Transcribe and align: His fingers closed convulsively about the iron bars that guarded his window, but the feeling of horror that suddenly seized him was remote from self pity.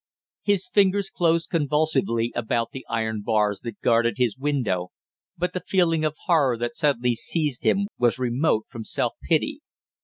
His 0.41 0.67
fingers 0.67 1.11
closed 1.11 1.51
convulsively 1.51 2.33
about 2.35 2.71
the 2.71 2.83
iron 2.89 3.21
bars 3.21 3.59
that 3.59 3.81
guarded 3.81 4.15
his 4.17 4.35
window, 4.35 4.87
but 5.37 5.53
the 5.53 5.61
feeling 5.67 6.03
of 6.03 6.15
horror 6.25 6.57
that 6.57 6.75
suddenly 6.75 7.13
seized 7.13 7.63
him 7.63 7.85
was 7.99 8.17
remote 8.17 8.65
from 8.67 8.83
self 8.83 9.13
pity. 9.21 9.61